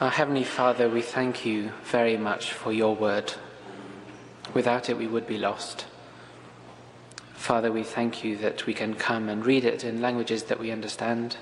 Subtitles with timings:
[0.00, 3.32] Our Heavenly Father, we thank you very much for your word.
[4.54, 5.86] Without it, we would be lost.
[7.34, 10.70] Father, we thank you that we can come and read it in languages that we
[10.70, 11.36] understand,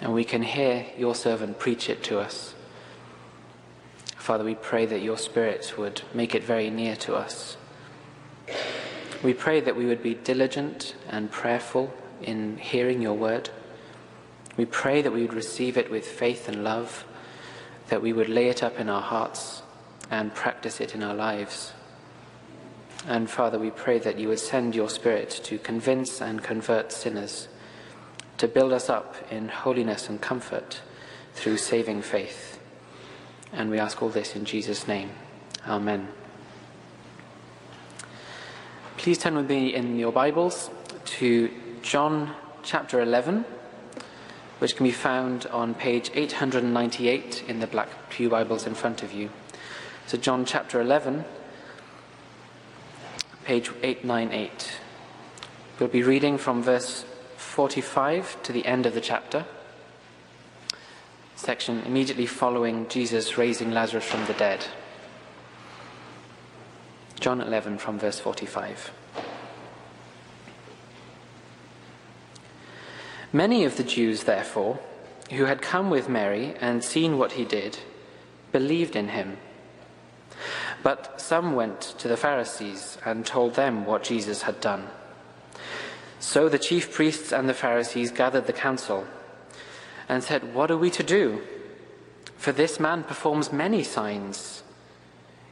[0.00, 2.52] and we can hear your servant preach it to us.
[4.16, 7.56] Father, we pray that your Spirit would make it very near to us.
[9.22, 13.50] We pray that we would be diligent and prayerful in hearing your word.
[14.56, 17.04] We pray that we would receive it with faith and love,
[17.88, 19.62] that we would lay it up in our hearts
[20.10, 21.72] and practice it in our lives.
[23.06, 27.48] And Father, we pray that you would send your Spirit to convince and convert sinners,
[28.38, 30.80] to build us up in holiness and comfort
[31.34, 32.58] through saving faith.
[33.52, 35.10] And we ask all this in Jesus' name.
[35.66, 36.08] Amen.
[38.96, 40.70] Please turn with me in your Bibles
[41.04, 41.50] to
[41.82, 43.44] John chapter 11,
[44.58, 49.12] which can be found on page 898 in the Black Pew Bibles in front of
[49.12, 49.30] you.
[50.06, 51.24] So, John chapter 11,
[53.44, 54.80] page 898.
[55.78, 57.04] We'll be reading from verse
[57.36, 59.44] 45 to the end of the chapter,
[61.36, 64.66] section immediately following Jesus raising Lazarus from the dead.
[67.20, 68.92] John 11 from verse 45.
[73.32, 74.78] Many of the Jews, therefore,
[75.30, 77.78] who had come with Mary and seen what he did,
[78.52, 79.36] believed in him.
[80.82, 84.88] But some went to the Pharisees and told them what Jesus had done.
[86.20, 89.06] So the chief priests and the Pharisees gathered the council
[90.08, 91.42] and said, What are we to do?
[92.38, 94.62] For this man performs many signs.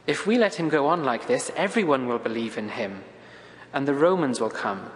[0.07, 3.03] If we let him go on like this, everyone will believe in him,
[3.71, 4.89] and the Romans will come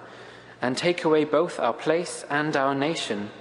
[0.62, 3.31] and take away both our place and our nation.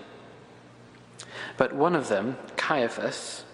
[1.56, 3.44] But one of them, Caiaphas,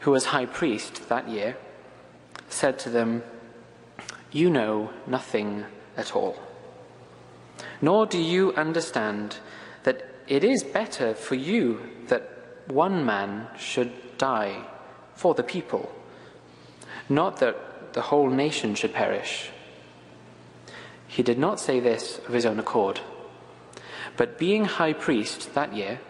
[0.00, 1.56] who was high priest that year,
[2.48, 3.22] said to them,
[4.30, 6.38] You know nothing at all.
[7.80, 9.38] Nor do you understand
[9.82, 12.28] that it is better for you that
[12.66, 14.64] one man should die
[15.14, 15.92] for the people
[17.08, 19.50] not that the whole nation should perish.
[21.12, 23.00] He did not say this of his own accord,
[24.16, 26.00] but being high priest that year,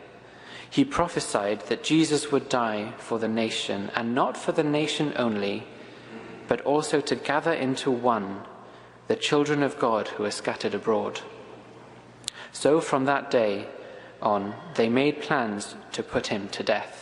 [0.71, 5.67] he prophesied that Jesus would die for the nation, and not for the nation only,
[6.47, 8.43] but also to gather into one
[9.09, 11.21] the children of God who are scattered abroad.
[12.53, 13.67] So from that day
[14.21, 17.02] on, they made plans to put him to death.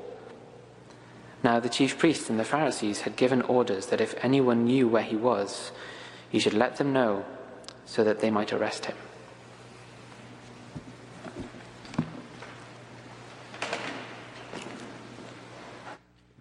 [1.43, 5.03] Now the chief priests and the Pharisees had given orders that if anyone knew where
[5.03, 5.71] he was,
[6.29, 7.25] he should let them know
[7.85, 8.95] so that they might arrest him.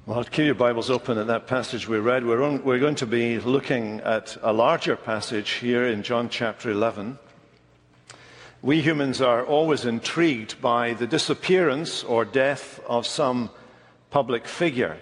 [0.04, 2.26] Well, keep your Bibles open at that passage we read.
[2.26, 6.70] We're, on, we're going to be looking at a larger passage here in John chapter
[6.70, 7.16] 11.
[8.60, 13.50] We humans are always intrigued by the disappearance or death of some
[14.10, 14.98] public figure,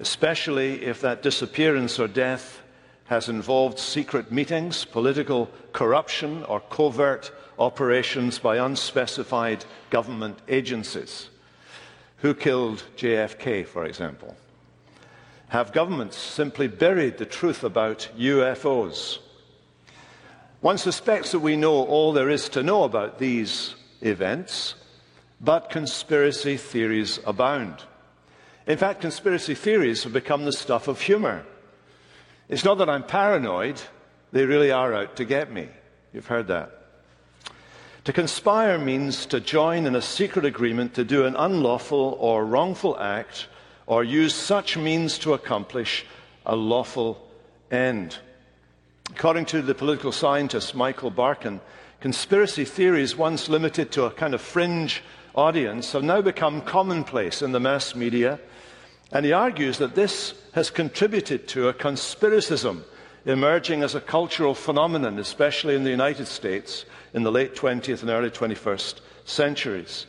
[0.00, 2.62] especially if that disappearance or death
[3.06, 11.30] has involved secret meetings, political corruption, or covert operations by unspecified government agencies.
[12.18, 14.36] Who killed JFK, for example?
[15.48, 19.18] Have governments simply buried the truth about UFOs?
[20.60, 24.74] One suspects that we know all there is to know about these events,
[25.40, 27.84] but conspiracy theories abound.
[28.68, 31.44] In fact, conspiracy theories have become the stuff of humour.
[32.50, 33.80] It's not that I'm paranoid,
[34.30, 35.68] they really are out to get me.
[36.12, 36.74] You've heard that.
[38.04, 42.98] To conspire means to join in a secret agreement to do an unlawful or wrongful
[42.98, 43.48] act
[43.86, 46.04] or use such means to accomplish
[46.44, 47.26] a lawful
[47.70, 48.18] end.
[49.10, 51.60] According to the political scientist Michael Barkun,
[52.00, 55.02] conspiracy theories, once limited to a kind of fringe
[55.38, 58.40] audience, have now become commonplace in the mass media
[59.12, 62.82] and he argues that this has contributed to a conspiracism
[63.24, 68.10] emerging as a cultural phenomenon, especially in the United States in the late 20th and
[68.10, 70.06] early 21st centuries.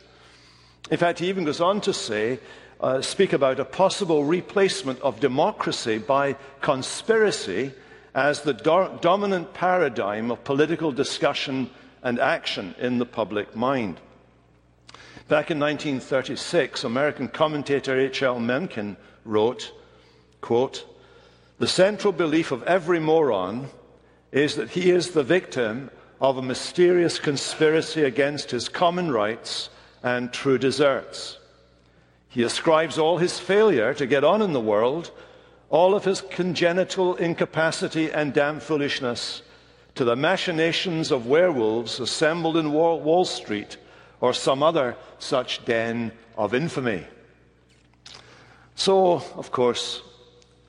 [0.90, 2.40] In fact, he even goes on to say,
[2.80, 7.72] uh, speak about a possible replacement of democracy by conspiracy
[8.14, 11.70] as the do- dominant paradigm of political discussion
[12.02, 14.00] and action in the public mind.
[15.30, 18.40] Back in 1936, American commentator H.L.
[18.40, 19.72] Mencken wrote,
[20.40, 20.84] quote,
[21.60, 23.68] The central belief of every moron
[24.32, 29.68] is that he is the victim of a mysterious conspiracy against his common rights
[30.02, 31.38] and true deserts.
[32.28, 35.12] He ascribes all his failure to get on in the world,
[35.68, 39.42] all of his congenital incapacity and damn foolishness,
[39.94, 43.76] to the machinations of werewolves assembled in Wall Street
[44.20, 47.06] or some other such den of infamy.
[48.74, 50.02] So, of course,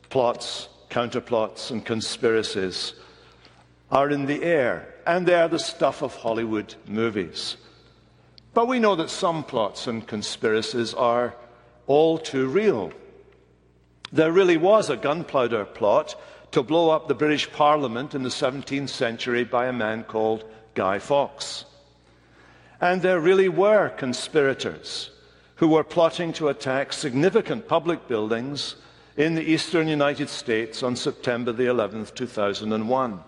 [0.10, 2.94] plots, counterplots, and conspiracies
[3.90, 7.58] are in the air, and they are the stuff of Hollywood movies.
[8.54, 11.36] But we know that some plots and conspiracies are
[11.88, 12.92] all too real.
[14.12, 16.16] There really was a gunpowder plot
[16.52, 20.44] to blow up the British Parliament in the 17th century by a man called
[20.74, 21.66] Guy Fawkes.
[22.82, 25.12] And there really were conspirators
[25.58, 28.76] who were plotting to attack significant public buildings
[29.16, 33.20] in the eastern United States on September the 11th, 2001.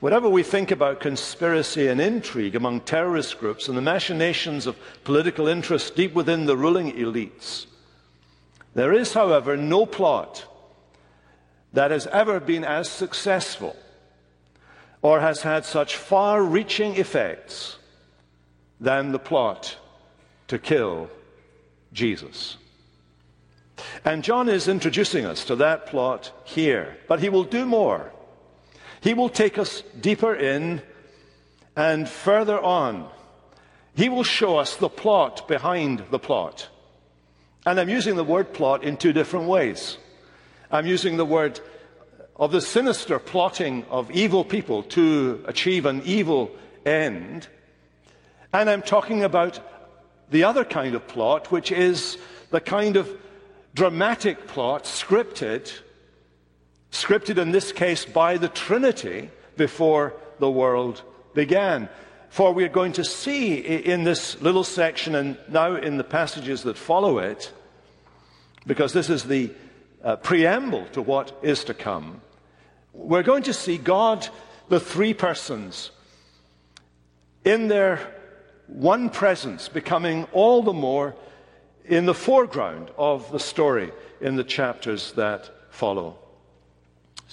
[0.00, 5.46] Whatever we think about conspiracy and intrigue among terrorist groups and the machinations of political
[5.46, 7.66] interest deep within the ruling elites,
[8.74, 10.44] there is, however, no plot
[11.72, 13.76] that has ever been as successful
[15.00, 17.75] or has had such far reaching effects
[18.80, 19.76] than the plot
[20.48, 21.10] to kill
[21.92, 22.56] Jesus.
[24.04, 28.12] And John is introducing us to that plot here, but he will do more.
[29.00, 30.82] He will take us deeper in
[31.76, 33.08] and further on.
[33.94, 36.68] He will show us the plot behind the plot.
[37.64, 39.98] And I'm using the word plot in two different ways.
[40.70, 41.60] I'm using the word
[42.36, 46.50] of the sinister plotting of evil people to achieve an evil
[46.84, 47.48] end.
[48.52, 49.60] And I'm talking about
[50.30, 52.18] the other kind of plot, which is
[52.50, 53.10] the kind of
[53.74, 55.72] dramatic plot, scripted,
[56.90, 61.02] scripted in this case by the Trinity before the world
[61.34, 61.88] began.
[62.28, 66.76] For we're going to see in this little section and now in the passages that
[66.76, 67.52] follow it,
[68.66, 69.52] because this is the
[70.02, 72.20] uh, preamble to what is to come,
[72.92, 74.28] we're going to see God,
[74.68, 75.90] the three persons,
[77.44, 78.15] in their
[78.66, 81.14] one presence becoming all the more
[81.84, 86.18] in the foreground of the story in the chapters that follow.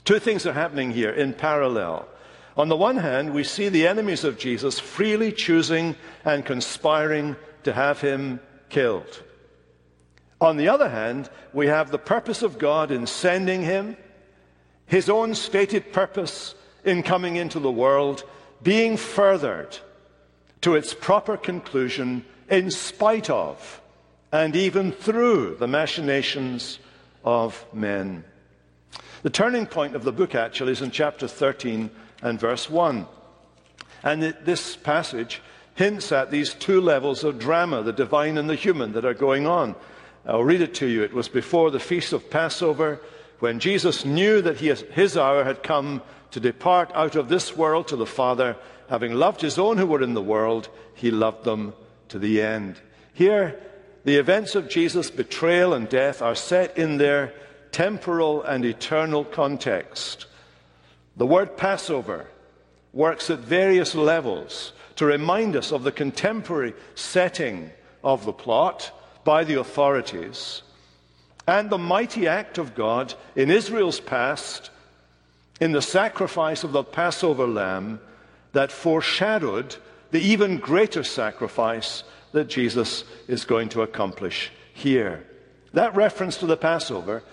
[0.06, 2.08] Two things are happening here in parallel.
[2.56, 7.74] On the one hand, we see the enemies of Jesus freely choosing and conspiring to
[7.74, 8.40] have him
[8.70, 9.24] killed.
[10.40, 13.98] On the other hand, we have the purpose of God in sending him,
[14.86, 16.54] his own stated purpose
[16.84, 18.24] in coming into the world
[18.62, 19.78] being furthered
[20.64, 23.82] to its proper conclusion in spite of
[24.32, 26.80] and even through the machinations
[27.24, 28.24] of men.
[29.22, 31.90] The turning point of the book actually is in chapter 13
[32.22, 33.06] and verse 1.
[34.04, 35.42] And it, this passage
[35.76, 39.48] hints at these two levels of drama, the divine and the human, that are going
[39.48, 39.76] on.
[40.26, 41.04] I'll read it to you.
[41.04, 43.00] It was before the feast of Passover
[43.40, 46.02] when Jesus knew that he, his hour had come
[46.32, 48.56] to depart out of this world to the Father
[48.90, 51.74] having loved his own who were in the world, he loved them
[52.10, 52.80] to the end.
[53.14, 53.60] Here,
[54.04, 57.34] the events of Jesus' betrayal and death are set in their
[57.72, 60.26] temporal and eternal context.
[61.16, 62.28] The word Passover
[62.92, 67.72] works at various levels to remind us of the contemporary setting
[68.04, 68.92] of the plot
[69.24, 70.62] by the authorities
[71.48, 74.70] and the mighty act of God in Israel's past
[75.60, 78.00] in the sacrifice of the Passover lamb
[78.54, 79.76] that foreshadowed
[80.12, 85.26] the even greater sacrifice that Jesus is going to accomplish here.
[85.74, 87.24] That reference to the Passover,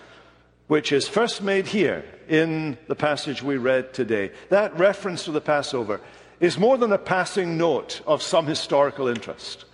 [0.67, 5.41] which is first made here in the passage we read today, that reference to the
[5.41, 6.01] Passover
[6.39, 9.65] is more than a passing note of some historical interest.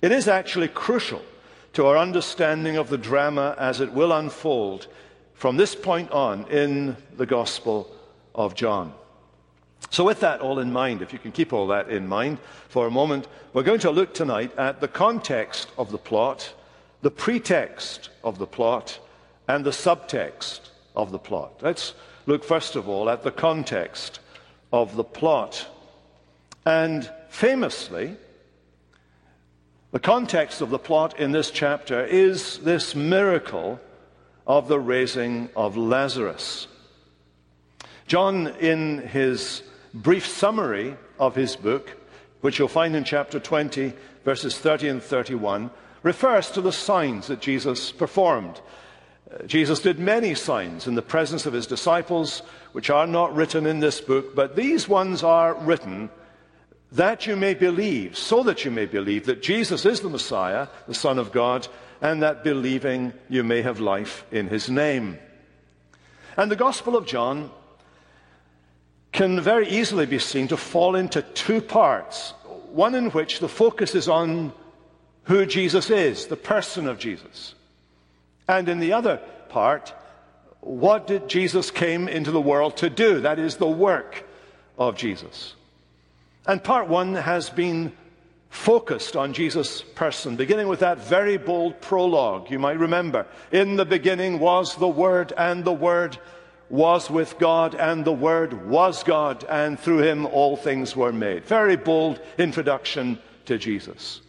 [0.00, 1.22] It is actually crucial
[1.74, 4.86] to our understanding of the drama as it will unfold
[5.34, 7.94] from this point on in the Gospel
[8.34, 8.94] of John.
[9.90, 12.86] So, with that all in mind, if you can keep all that in mind for
[12.86, 16.52] a moment, we're going to look tonight at the context of the plot,
[17.02, 18.98] the pretext of the plot,
[19.46, 21.60] and the subtext of the plot.
[21.62, 21.94] Let's
[22.26, 24.20] look first of all at the context
[24.72, 25.66] of the plot.
[26.66, 28.16] And famously,
[29.90, 33.80] The context of the plot in this chapter is this miracle
[34.46, 36.66] of the raising of Lazarus.
[38.08, 39.62] John, in his
[39.92, 41.94] brief summary of his book,
[42.40, 43.92] which you'll find in chapter 20,
[44.24, 45.70] verses 30 and 31,
[46.02, 48.62] refers to the signs that Jesus performed.
[49.30, 52.38] Uh, Jesus did many signs in the presence of his disciples,
[52.72, 56.08] which are not written in this book, but these ones are written
[56.92, 60.94] that you may believe, so that you may believe that Jesus is the Messiah, the
[60.94, 61.68] Son of God,
[62.00, 65.18] and that believing you may have life in his name.
[66.38, 67.50] And the Gospel of John
[69.12, 72.34] can very easily be seen to fall into two parts.
[72.72, 74.52] One in which the focus is on
[75.24, 77.54] who Jesus is, the person of Jesus.
[78.48, 79.92] And in the other part,
[80.60, 83.20] what did Jesus came into the world to do?
[83.20, 84.24] That is the work
[84.78, 85.54] of Jesus.
[86.46, 87.92] And part one has been
[88.50, 92.50] focused on Jesus' person, beginning with that very bold prologue.
[92.50, 96.18] You might remember, in the beginning was the Word, and the Word
[96.70, 101.44] was with God, and the Word was God, and through him all things were made.
[101.44, 104.20] Very bold introduction to Jesus.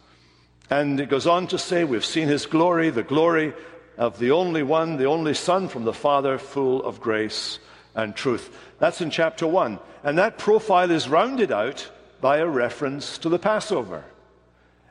[0.70, 3.52] And it goes on to say, We've seen his glory, the glory
[3.98, 7.58] of the only one, the only Son from the Father, full of grace
[7.94, 8.56] and truth.
[8.78, 9.78] That's in chapter 1.
[10.04, 14.04] And that profile is rounded out by a reference to the Passover.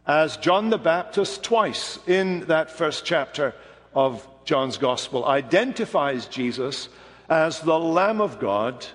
[0.06, 3.56] As John the Baptist, twice in that first chapter
[3.94, 6.90] of John's Gospel, identifies Jesus
[7.30, 8.86] as the Lamb of God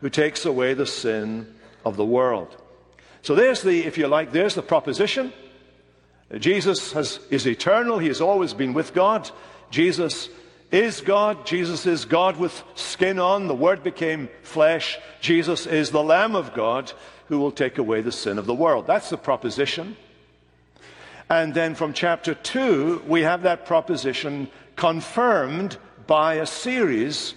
[0.00, 2.56] who takes away the sin of the world.
[3.22, 5.32] So there's the, if you like, there's the proposition.
[6.38, 7.98] Jesus has, is eternal.
[7.98, 9.30] He has always been with God.
[9.70, 10.28] Jesus
[10.70, 11.46] is God.
[11.46, 13.46] Jesus is God with skin on.
[13.46, 14.98] The Word became flesh.
[15.20, 16.92] Jesus is the Lamb of God
[17.28, 18.86] who will take away the sin of the world.
[18.86, 19.96] That's the proposition.
[21.30, 27.34] And then from chapter 2, we have that proposition confirmed by a series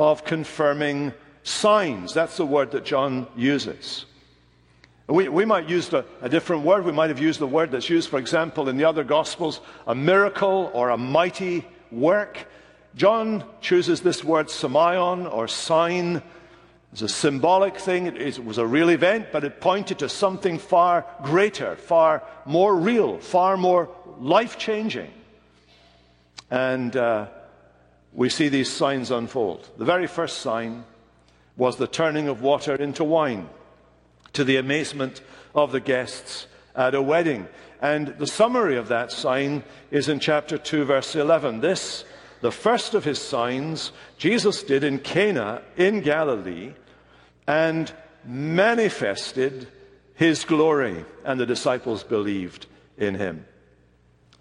[0.00, 2.14] of confirming signs.
[2.14, 4.06] That's the word that John uses.
[5.06, 6.86] We, we might use a, a different word.
[6.86, 9.94] We might have used the word that's used, for example, in the other Gospels, a
[9.94, 12.46] miracle or a mighty work.
[12.96, 16.22] John chooses this word semeion or sign.
[16.92, 18.06] It's a symbolic thing.
[18.06, 22.74] It, it was a real event, but it pointed to something far greater, far more
[22.74, 25.12] real, far more life changing.
[26.50, 27.26] And uh,
[28.12, 29.68] we see these signs unfold.
[29.78, 30.84] The very first sign
[31.56, 33.48] was the turning of water into wine
[34.32, 35.20] to the amazement
[35.54, 37.48] of the guests at a wedding.
[37.80, 41.60] And the summary of that sign is in chapter 2, verse 11.
[41.60, 42.04] This,
[42.40, 46.72] the first of his signs, Jesus did in Cana in Galilee
[47.46, 47.92] and
[48.24, 49.68] manifested
[50.14, 52.66] his glory, and the disciples believed
[52.98, 53.46] in him.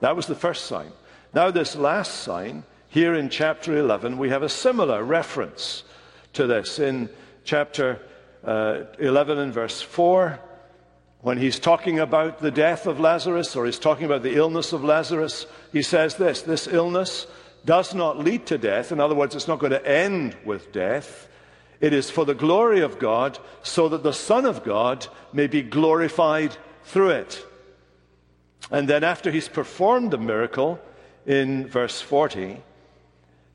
[0.01, 0.91] That was the first sign.
[1.33, 5.83] Now, this last sign here in chapter 11, we have a similar reference
[6.33, 6.79] to this.
[6.79, 7.09] In
[7.43, 8.01] chapter
[8.43, 10.39] uh, 11 and verse 4,
[11.21, 14.83] when he's talking about the death of Lazarus or he's talking about the illness of
[14.83, 17.27] Lazarus, he says this this illness
[17.63, 18.91] does not lead to death.
[18.91, 21.27] In other words, it's not going to end with death.
[21.81, 25.61] It is for the glory of God, so that the Son of God may be
[25.61, 27.45] glorified through it.
[28.71, 30.79] And then, after he's performed the miracle
[31.25, 32.61] in verse 40,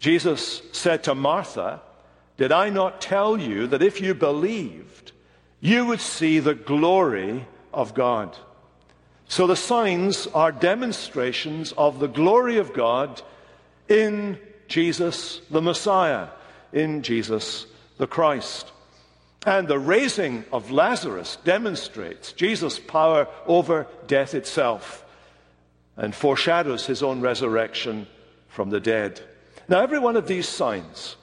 [0.04, 1.80] Jesus said to Martha,
[2.36, 5.12] Did I not tell you that if you believed,
[5.62, 8.36] you would see the glory of God?
[9.28, 13.22] So the signs are demonstrations of the glory of God
[13.88, 16.28] in Jesus the Messiah,
[16.70, 17.64] in Jesus
[17.96, 18.72] the Christ.
[19.46, 25.02] And the raising of Lazarus demonstrates Jesus' power over death itself
[25.96, 28.06] and foreshadows his own resurrection
[28.48, 29.22] from the dead.
[29.68, 31.16] Now, every one of these signs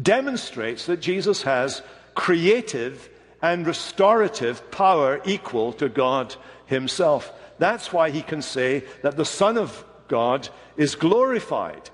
[0.00, 1.82] demonstrates that Jesus has
[2.14, 3.08] creative
[3.40, 6.34] and restorative power equal to God
[6.66, 7.32] Himself.
[7.58, 11.90] That's why He can say that the Son of God is glorified.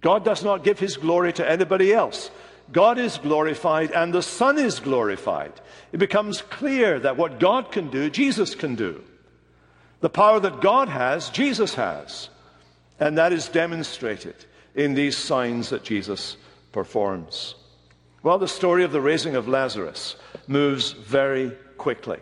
[0.00, 2.30] God does not give His glory to anybody else.
[2.72, 5.52] God is glorified and the Son is glorified.
[5.92, 9.02] It becomes clear that what God can do, Jesus can do.
[10.00, 12.28] The power that God has, Jesus has.
[12.98, 14.34] And that is demonstrated
[14.76, 16.36] in these signs that Jesus
[16.70, 17.56] performs?
[18.22, 20.16] Well, the story of the raising of Lazarus
[20.46, 22.18] moves very quickly.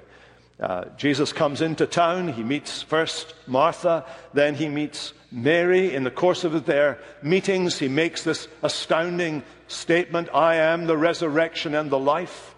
[0.60, 2.28] Uh, Jesus comes into town.
[2.28, 5.94] He meets first Martha, then he meets Mary.
[5.94, 11.74] In the course of their meetings, he makes this astounding statement I am the resurrection
[11.74, 12.54] and the life.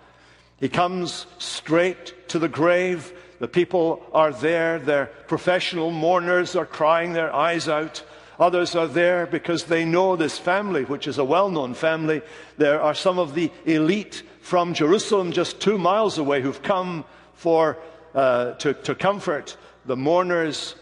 [0.61, 3.13] He comes straight to the grave.
[3.39, 4.79] The people are there.
[4.79, 8.03] Their professional mourners are crying their eyes out.
[8.39, 12.23] Others are there because they know this family, which is a well known family.
[12.59, 17.79] There are some of the elite from Jerusalem, just two miles away, who've come for,
[18.15, 20.75] uh, to, to comfort the mourners.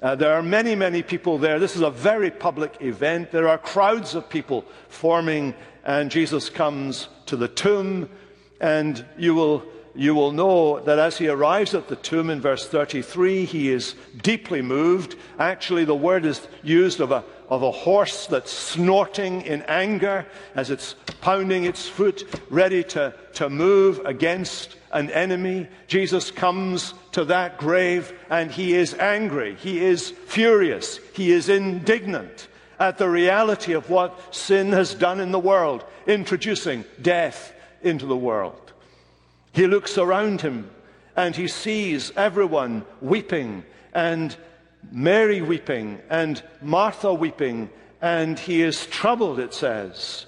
[0.00, 1.58] Uh, there are many, many people there.
[1.58, 3.30] This is a very public event.
[3.30, 8.08] There are crowds of people forming, and Jesus comes to the tomb.
[8.60, 9.62] And you will,
[9.94, 13.94] you will know that as he arrives at the tomb in verse 33, he is
[14.22, 15.16] deeply moved.
[15.38, 20.70] Actually, the word is used of a, of a horse that's snorting in anger as
[20.70, 25.68] it's pounding its foot, ready to, to move against an enemy.
[25.88, 29.56] Jesus comes to that grave and he is angry.
[29.56, 30.98] He is furious.
[31.14, 36.84] He is indignant at the reality of what sin has done in the world, introducing
[37.02, 38.69] death into the world.
[39.52, 40.70] He looks around him
[41.16, 44.36] and he sees everyone weeping and
[44.90, 50.26] Mary weeping and Martha weeping, and he is troubled, it says.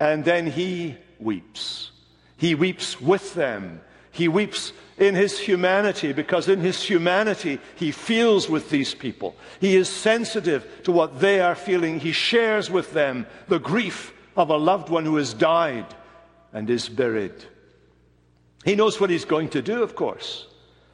[0.00, 1.90] And then he weeps.
[2.36, 3.80] He weeps with them.
[4.10, 9.36] He weeps in his humanity because in his humanity he feels with these people.
[9.60, 12.00] He is sensitive to what they are feeling.
[12.00, 15.86] He shares with them the grief of a loved one who has died
[16.52, 17.44] and is buried.
[18.64, 20.46] He knows what he's going to do, of course,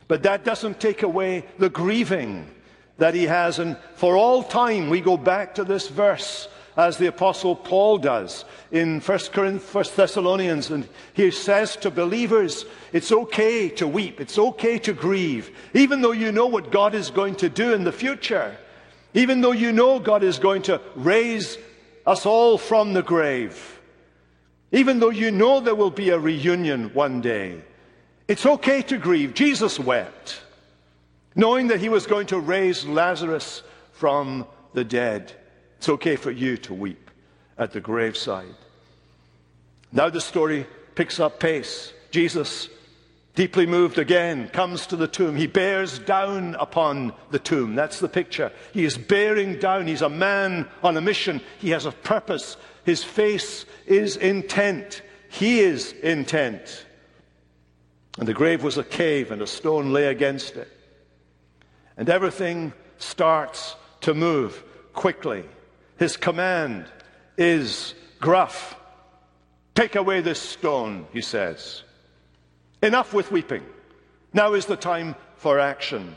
[0.07, 2.49] but that doesn't take away the grieving
[2.97, 3.59] that he has.
[3.59, 6.49] And for all time, we go back to this verse
[6.79, 10.71] as the Apostle Paul does in 1 Corinthians, 1 Thessalonians.
[10.71, 16.13] And he says to believers, it's okay to weep, it's okay to grieve, even though
[16.13, 18.57] you know what God is going to do in the future,
[19.13, 21.59] even though you know God is going to raise
[22.07, 23.77] us all from the grave,
[24.73, 27.63] even though you know there will be a reunion one day.
[28.27, 29.35] It's okay to grieve.
[29.35, 30.43] Jesus wept,
[31.35, 35.33] knowing that he was going to raise Lazarus from the dead.
[35.79, 37.11] It's okay for you to weep
[37.57, 38.54] at the graveside.
[39.93, 41.93] Now the story picks up pace.
[42.11, 42.69] Jesus,
[43.35, 45.37] deeply moved again, comes to the tomb.
[45.37, 47.75] He bears down upon the tomb.
[47.75, 48.52] That's the picture.
[48.75, 49.87] He is bearing down.
[49.87, 51.41] He's a man on a mission.
[51.59, 52.57] He has a purpose.
[52.84, 55.02] His face is intent.
[55.28, 56.86] He is intent.
[58.19, 60.69] And the grave was a cave, and a stone lay against it.
[61.97, 64.62] And everything starts to move
[64.93, 65.45] quickly.
[65.99, 66.86] His command
[67.36, 68.76] is gruff.
[69.75, 71.82] Take away this stone, he says.
[72.82, 73.64] Enough with weeping.
[74.32, 76.17] Now is the time for action.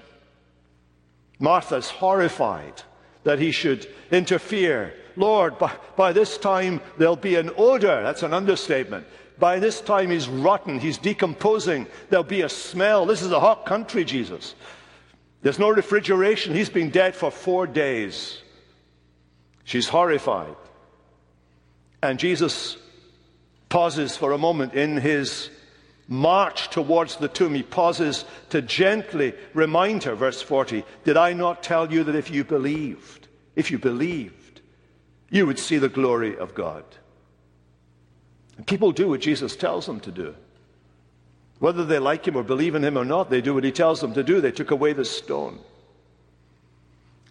[1.40, 2.84] Martha's horrified
[3.24, 4.94] that he should interfere.
[5.16, 8.02] Lord, by, by this time there'll be an odor.
[8.02, 9.06] That's an understatement.
[9.40, 11.88] By this time he's rotten, he's decomposing.
[12.10, 13.06] There'll be a smell.
[13.06, 14.56] This is a hot country, Jesus.
[15.42, 16.54] There's no refrigeration.
[16.54, 18.40] He's been dead for four days.
[19.64, 20.56] She's horrified.
[22.04, 22.78] And Jesus
[23.70, 25.50] pauses for a moment in his
[26.12, 27.56] march towards the tomb.
[27.56, 32.30] He pauses to gently remind her, verse 40, Did I not tell you that if
[32.30, 34.60] you believed, if you believed,
[35.30, 36.84] you would see the glory of God?
[38.58, 40.36] And people do what Jesus tells them to do.
[41.60, 44.02] Whether they like him or believe in him or not, they do what he tells
[44.02, 44.42] them to do.
[44.42, 45.60] They took away the stone.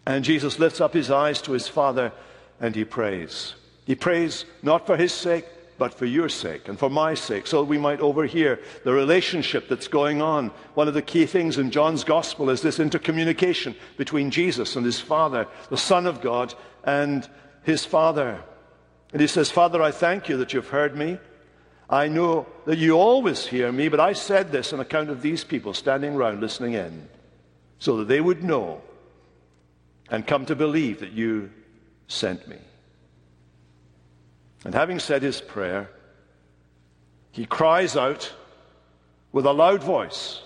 [0.07, 2.13] And Jesus lifts up his eyes to his Father
[2.59, 3.55] and he prays.
[3.85, 5.45] He prays not for his sake,
[5.81, 9.89] but for your sake and for my sake, so we might overhear the relationship that's
[9.89, 10.49] going on.
[10.75, 15.01] One of the key things in John's gospel is this intercommunication between Jesus and his
[15.01, 16.53] Father, the Son of God,
[16.85, 17.27] and
[17.63, 18.45] his Father.
[19.15, 21.19] And he says, Father, I thank you that you've heard me.
[21.89, 25.45] I know that you always hear me, but I said this on account of these
[25.45, 27.09] people standing around listening in,
[27.79, 28.83] so that they would know
[30.11, 31.51] and come to believe that you
[32.07, 32.59] sent me.
[34.65, 35.91] And having said his prayer,
[37.33, 38.33] he cries out
[39.33, 40.43] with a loud voice.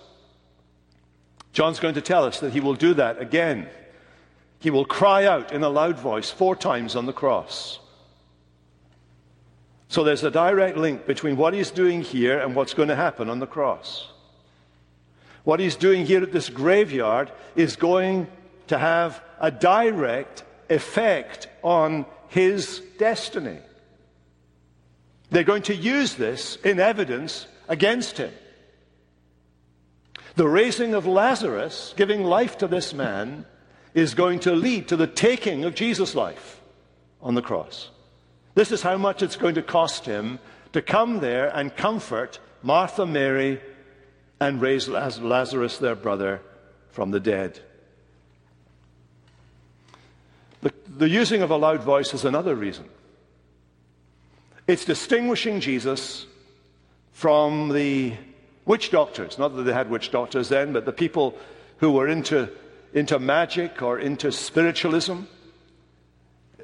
[1.52, 3.68] John's going to tell us that he will do that again.
[4.58, 7.78] He will cry out in a loud voice four times on the cross.
[9.88, 13.30] So there's a direct link between what he's doing here and what's going to happen
[13.30, 14.08] on the cross.
[15.44, 18.26] What he's doing here at this graveyard is going
[18.68, 23.58] to have a direct effect on his destiny.
[25.34, 28.32] They're going to use this in evidence against him.
[30.36, 33.44] The raising of Lazarus, giving life to this man,
[33.94, 36.60] is going to lead to the taking of Jesus' life
[37.20, 37.90] on the cross.
[38.54, 40.38] This is how much it's going to cost him
[40.72, 43.60] to come there and comfort Martha, Mary,
[44.38, 46.42] and raise Lazarus, their brother,
[46.90, 47.58] from the dead.
[50.62, 52.88] The, the using of a loud voice is another reason.
[54.66, 56.26] It's distinguishing Jesus
[57.12, 58.14] from the
[58.64, 59.38] witch doctors.
[59.38, 61.36] Not that they had witch doctors then, but the people
[61.78, 62.48] who were into,
[62.94, 65.22] into magic or into spiritualism.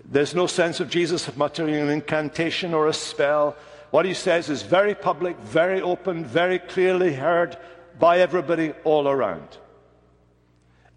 [0.05, 3.55] There's no sense of Jesus muttering an incantation or a spell.
[3.91, 7.59] What he says is very public, very open, very clearly heard
[7.99, 9.59] by everybody all around.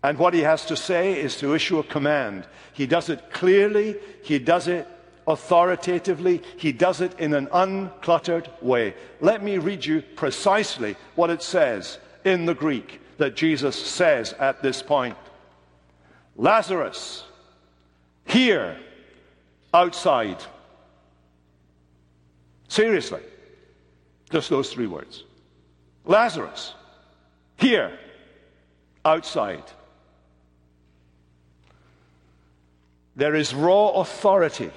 [0.02, 2.48] And what he has to say is to issue a command.
[2.74, 4.88] He does it clearly, he does it
[5.28, 8.94] authoritatively, he does it in an uncluttered way.
[9.22, 14.62] Let me read you precisely what it says in the Greek that Jesus says at
[14.62, 15.18] this point
[16.36, 17.24] Lazarus,
[18.26, 18.78] here,
[19.74, 20.44] outside.
[22.68, 23.22] Seriously,
[24.32, 25.24] just those three words.
[26.06, 26.74] Lazarus,
[27.58, 27.98] here,
[29.06, 29.64] outside.
[33.16, 34.72] There is raw authority.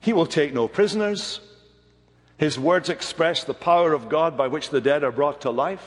[0.00, 1.40] He will take no prisoners.
[2.38, 5.86] His words express the power of God by which the dead are brought to life.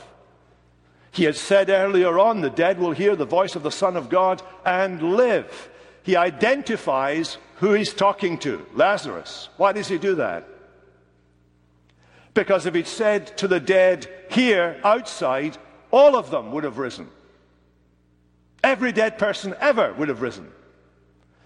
[1.10, 4.08] He had said earlier on, the dead will hear the voice of the Son of
[4.08, 5.68] God and live.
[6.02, 9.48] He identifies who he's talking to Lazarus.
[9.56, 10.48] Why does he do that?
[12.34, 15.56] Because if he'd said to the dead here outside,
[15.92, 17.08] all of them would have risen.
[18.62, 20.50] Every dead person ever would have risen.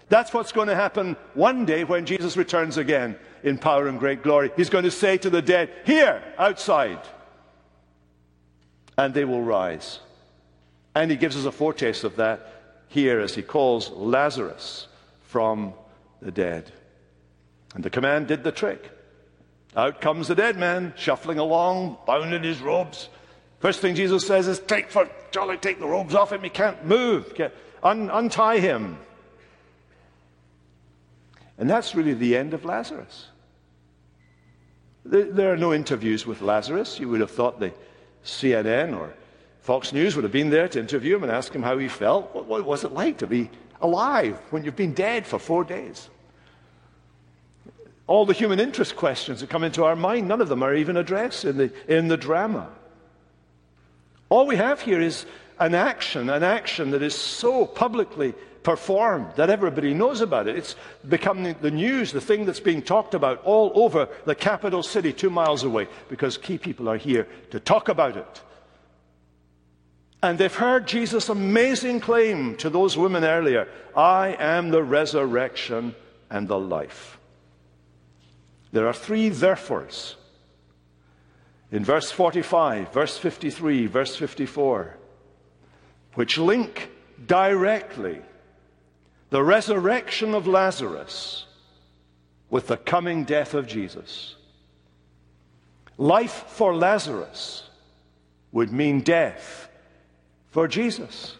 [0.09, 4.23] That's what's going to happen one day when Jesus returns again in power and great
[4.23, 4.51] glory.
[4.55, 6.99] He's going to say to the dead, Here, outside.
[8.97, 9.99] And they will rise.
[10.95, 12.53] And he gives us a foretaste of that
[12.87, 14.87] here as he calls Lazarus
[15.21, 15.73] from
[16.21, 16.71] the dead.
[17.75, 18.89] And the command did the trick.
[19.75, 23.07] Out comes the dead man, shuffling along, bound in his robes.
[23.59, 26.41] First thing Jesus says is, Take for jolly, take the robes off him.
[26.41, 27.31] He can't move.
[27.83, 28.97] Un, untie him.
[31.59, 33.27] And that's really the end of Lazarus.
[35.05, 36.99] There are no interviews with Lazarus.
[36.99, 37.73] You would have thought the
[38.23, 39.13] CNN or
[39.61, 42.33] Fox News would have been there to interview him and ask him how he felt.
[42.33, 43.49] What was it like to be
[43.81, 46.09] alive when you've been dead for four days?
[48.07, 50.97] All the human interest questions that come into our mind, none of them are even
[50.97, 52.69] addressed in the, in the drama.
[54.29, 55.25] All we have here is
[55.59, 60.57] an action, an action that is so publicly performed that everybody knows about it.
[60.57, 60.75] It's
[61.07, 65.29] become the news, the thing that's being talked about all over the capital city, two
[65.29, 68.41] miles away, because key people are here to talk about it.
[70.21, 75.95] And they've heard Jesus' amazing claim to those women earlier I am the resurrection
[76.29, 77.17] and the life.
[78.71, 80.15] There are three therefores
[81.71, 84.97] in verse 45, verse 53, verse 54,
[86.15, 86.89] which link
[87.25, 88.21] directly
[89.29, 91.45] the resurrection of Lazarus
[92.49, 94.35] with the coming death of Jesus.
[95.97, 97.63] Life for Lazarus
[98.51, 99.69] would mean death
[100.49, 101.35] for Jesus.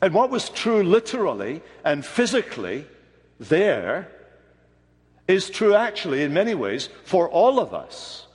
[0.00, 2.86] And what was true literally and physically
[3.38, 4.08] there
[5.26, 8.26] is true actually in many ways for all of us.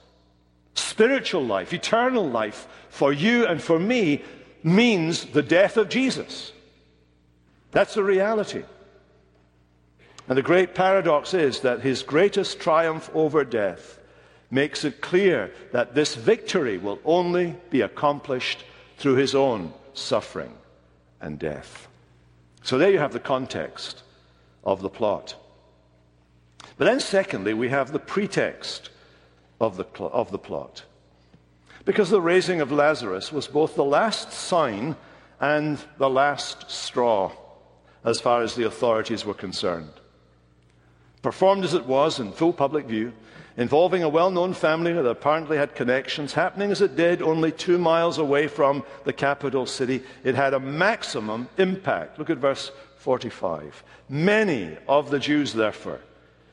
[0.73, 4.23] Spiritual life, eternal life for you and for me
[4.63, 6.51] means the death of Jesus.
[7.75, 8.63] That's the reality.
[10.29, 13.99] And the great paradox is that his greatest triumph over death
[14.49, 18.63] makes it clear that this victory will only be accomplished
[18.97, 20.53] through his own suffering
[21.19, 21.89] and death.
[22.63, 24.03] So there you have the context
[24.63, 25.35] of the plot.
[26.77, 28.89] But then, secondly, we have the pretext
[29.59, 30.83] of the, of the plot.
[31.83, 34.95] Because the raising of Lazarus was both the last sign
[35.41, 37.33] and the last straw
[38.05, 39.91] as far as the authorities were concerned.
[41.21, 43.11] Performed as it was in full public view,
[43.57, 47.79] involving a well known family that apparently had connections, happening as it did only two
[47.79, 52.19] miles away from the capital city, it had a maximum impact.
[52.19, 53.83] Look at verse 45.
[54.07, 55.99] Many of the Jews, therefore,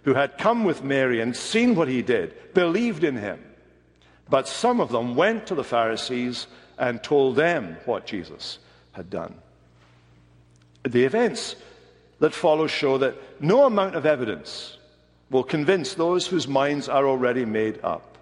[0.04, 3.44] who had come with Mary and seen what he did, believed in him.
[4.30, 6.46] But some of them went to the Pharisees
[6.78, 8.58] and told them what Jesus
[8.92, 9.41] had done.
[10.84, 11.56] The events
[12.18, 14.76] that follow show that no amount of evidence
[15.30, 18.18] will convince those whose minds are already made up.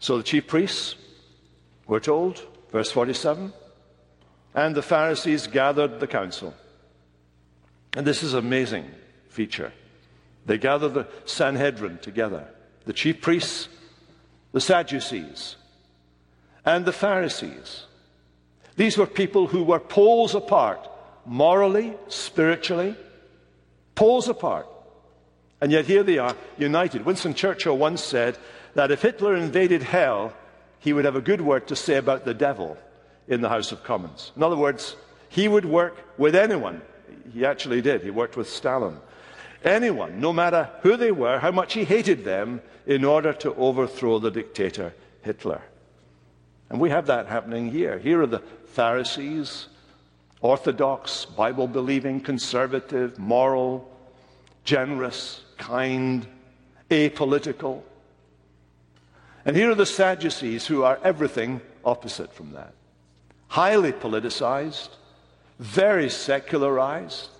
[0.00, 0.94] So the chief priests
[1.86, 3.52] were told, verse 47,
[4.54, 6.54] and the Pharisees gathered the council.
[7.94, 8.90] And this is an amazing
[9.28, 9.72] feature.
[10.46, 12.46] They gathered the Sanhedrin together,
[12.84, 13.68] the chief priests
[14.52, 15.56] the Sadducees,
[16.64, 17.84] and the Pharisees.
[18.78, 20.88] These were people who were poles apart,
[21.26, 22.94] morally, spiritually,
[23.96, 24.68] poles apart.
[25.60, 27.04] And yet here they are, united.
[27.04, 28.38] Winston Churchill once said
[28.74, 30.32] that if Hitler invaded hell,
[30.78, 32.78] he would have a good word to say about the devil
[33.26, 34.30] in the House of Commons.
[34.36, 34.94] In other words,
[35.28, 36.80] he would work with anyone.
[37.34, 38.04] He actually did.
[38.04, 38.98] He worked with Stalin.
[39.64, 44.20] Anyone, no matter who they were, how much he hated them, in order to overthrow
[44.20, 45.62] the dictator Hitler.
[46.70, 47.98] And we have that happening here.
[47.98, 48.42] Here are the
[48.78, 49.66] Pharisees,
[50.40, 53.90] orthodox, Bible believing, conservative, moral,
[54.62, 56.24] generous, kind,
[56.88, 57.82] apolitical.
[59.44, 62.72] And here are the Sadducees, who are everything opposite from that.
[63.48, 64.90] Highly politicized,
[65.58, 67.30] very secularized,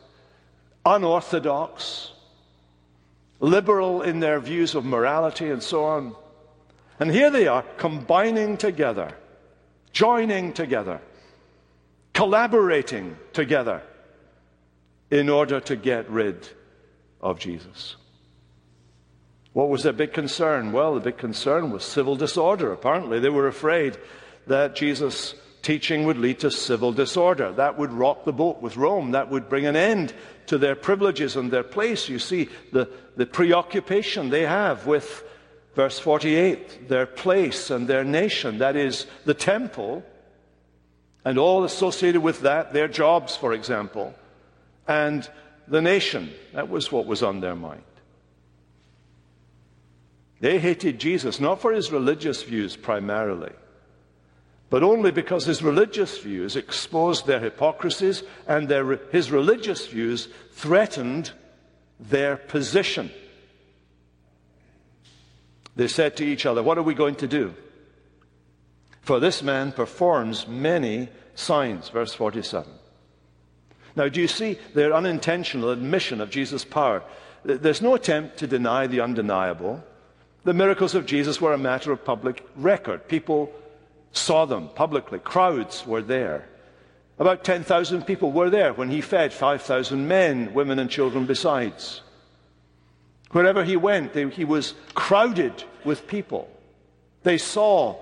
[0.84, 2.10] unorthodox,
[3.38, 6.16] liberal in their views of morality and so on.
[6.98, 9.12] And here they are combining together,
[9.92, 11.00] joining together,
[12.18, 13.80] collaborating together
[15.08, 16.48] in order to get rid
[17.20, 17.94] of Jesus.
[19.52, 20.72] What was their big concern?
[20.72, 22.72] Well, the big concern was civil disorder.
[22.72, 23.96] Apparently, they were afraid
[24.48, 27.52] that Jesus' teaching would lead to civil disorder.
[27.52, 29.12] That would rock the boat with Rome.
[29.12, 30.12] That would bring an end
[30.46, 32.08] to their privileges and their place.
[32.08, 35.22] You see the, the preoccupation they have with,
[35.76, 38.58] verse 48, their place and their nation.
[38.58, 40.02] That is, the temple
[41.28, 44.14] and all associated with that, their jobs, for example,
[44.86, 45.28] and
[45.66, 46.32] the nation.
[46.54, 47.82] That was what was on their mind.
[50.40, 53.52] They hated Jesus not for his religious views primarily,
[54.70, 61.30] but only because his religious views exposed their hypocrisies and their, his religious views threatened
[62.00, 63.10] their position.
[65.76, 67.54] They said to each other, What are we going to do?
[69.02, 71.88] For this man performs many signs.
[71.88, 72.70] Verse 47.
[73.96, 77.02] Now, do you see their unintentional admission of Jesus' power?
[77.44, 79.82] There's no attempt to deny the undeniable.
[80.44, 83.08] The miracles of Jesus were a matter of public record.
[83.08, 83.52] People
[84.12, 85.18] saw them publicly.
[85.18, 86.48] Crowds were there.
[87.18, 92.02] About 10,000 people were there when he fed 5,000 men, women, and children besides.
[93.32, 96.48] Wherever he went, they, he was crowded with people.
[97.24, 97.96] They saw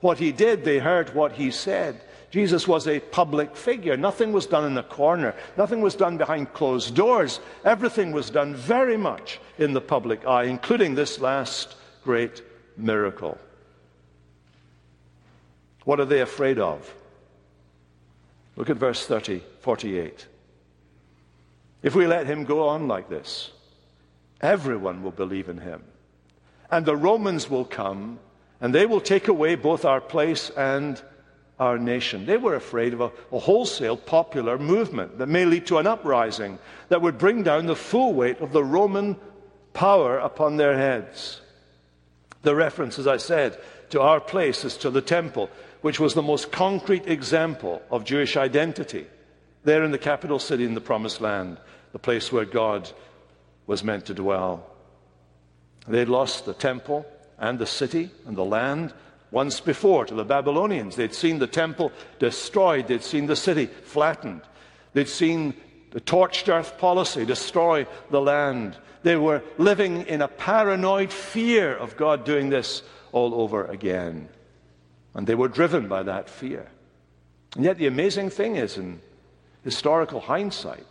[0.00, 2.00] what he did, they heard what he said.
[2.30, 3.96] Jesus was a public figure.
[3.96, 7.40] Nothing was done in a corner, nothing was done behind closed doors.
[7.64, 12.42] Everything was done very much in the public eye, including this last great
[12.76, 13.38] miracle.
[15.84, 16.92] What are they afraid of?
[18.56, 20.26] Look at verse 30, 48.
[21.82, 23.50] If we let him go on like this,
[24.40, 25.84] everyone will believe in him.
[26.70, 28.18] And the Romans will come,
[28.60, 31.00] and they will take away both our place and
[31.58, 32.26] our nation.
[32.26, 36.58] They were afraid of a, a, wholesale popular movement that may lead to an uprising
[36.88, 39.16] that would bring down the full weight of the Roman
[39.72, 41.40] power upon their heads.
[42.42, 43.58] The reference, as I said,
[43.90, 48.36] to our place is to the temple which was the most concrete example of Jewish
[48.36, 49.06] identity,
[49.64, 51.58] there in the capital city in the Promised Land,
[51.92, 52.90] the place where God
[53.66, 54.68] was meant to dwell.
[55.86, 57.06] They had lost the temple
[57.38, 58.92] and the city and the land
[59.30, 60.96] once before to the Babylonians.
[60.96, 64.42] They'd seen the temple destroyed, they'd seen the city flattened,
[64.92, 65.54] they'd seen
[65.90, 68.76] the torched earth policy destroy the land.
[69.02, 74.28] They were living in a paranoid fear of God doing this all over again.
[75.14, 76.68] And they were driven by that fear.
[77.54, 79.00] And yet, the amazing thing is, in
[79.64, 80.84] historical hindsight,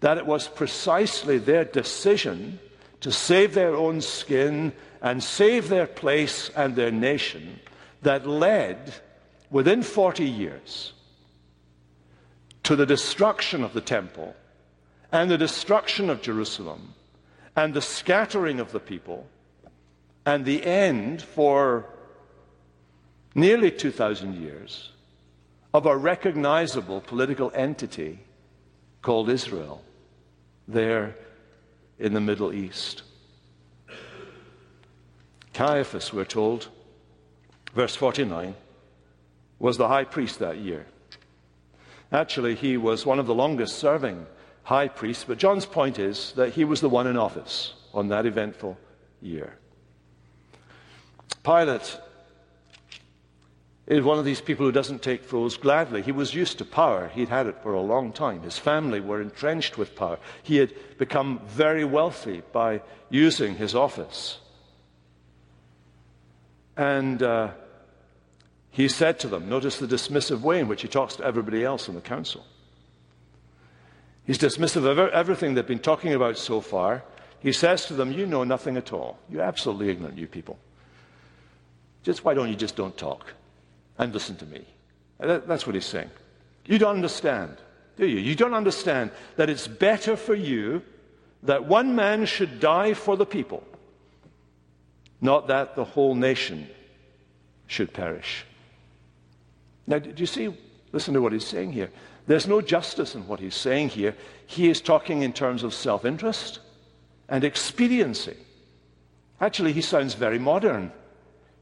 [0.00, 2.58] that it was precisely their decision
[3.00, 4.72] to save their own skin
[5.04, 7.60] and save their place and their nation
[8.00, 8.94] that led,
[9.50, 10.94] within 40 years,
[12.62, 14.34] to the destruction of the temple
[15.12, 16.94] and the destruction of Jerusalem
[17.54, 19.26] and the scattering of the people
[20.24, 21.84] and the end for
[23.34, 24.90] nearly 2,000 years
[25.74, 28.20] of a recognizable political entity
[29.02, 29.82] called Israel
[30.66, 31.14] there
[31.98, 33.02] in the Middle East.
[35.54, 36.68] Caiaphas, we're told,
[37.74, 38.54] verse 49,
[39.58, 40.86] was the high priest that year.
[42.12, 44.26] Actually, he was one of the longest serving
[44.64, 48.26] high priests, but John's point is that he was the one in office on that
[48.26, 48.76] eventful
[49.22, 49.56] year.
[51.44, 51.98] Pilate
[53.86, 56.02] is one of these people who doesn't take fools gladly.
[56.02, 57.08] He was used to power.
[57.14, 58.42] He'd had it for a long time.
[58.42, 60.18] His family were entrenched with power.
[60.42, 64.38] He had become very wealthy by using his office.
[66.76, 67.50] And uh,
[68.70, 71.88] he said to them, notice the dismissive way in which he talks to everybody else
[71.88, 72.44] in the council.
[74.24, 77.04] He's dismissive of everything they've been talking about so far.
[77.40, 79.18] He says to them, You know nothing at all.
[79.28, 80.58] You're absolutely ignorant, you people.
[82.02, 83.34] Just why don't you just don't talk
[83.98, 84.64] and listen to me?
[85.18, 86.10] That's what he's saying.
[86.64, 87.58] You don't understand,
[87.96, 88.18] do you?
[88.18, 90.82] You don't understand that it's better for you
[91.42, 93.62] that one man should die for the people,
[95.24, 96.68] not that the whole nation
[97.66, 98.44] should perish.
[99.86, 100.54] Now, do you see?
[100.92, 101.90] Listen to what he's saying here.
[102.26, 104.14] There's no justice in what he's saying here.
[104.46, 106.60] He is talking in terms of self interest
[107.28, 108.36] and expediency.
[109.40, 110.92] Actually, he sounds very modern.